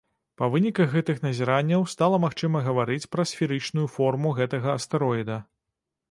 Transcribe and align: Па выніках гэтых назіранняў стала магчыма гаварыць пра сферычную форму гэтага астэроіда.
Па 0.41 0.45
выніках 0.53 0.87
гэтых 0.99 1.17
назіранняў 1.25 1.83
стала 1.93 2.19
магчыма 2.23 2.61
гаварыць 2.67 3.05
пра 3.15 3.25
сферычную 3.33 3.85
форму 3.97 4.33
гэтага 4.39 4.73
астэроіда. 4.81 5.37